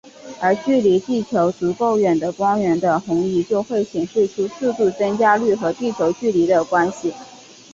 [0.39, 7.13] 而距离地球足够远的光源的红移就会显示出速度增加率和地球距离的关系。